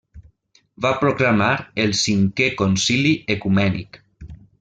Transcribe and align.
Va 0.85 0.91
proclamar 1.01 1.49
el 1.83 1.93
Cinquè 1.99 2.47
Concili 2.63 3.13
Ecumènic. 3.35 4.01